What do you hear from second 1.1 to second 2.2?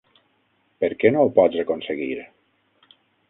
no ho pots aconseguir?